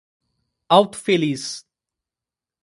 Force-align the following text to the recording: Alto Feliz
Alto 0.77 0.97
Feliz 0.97 1.63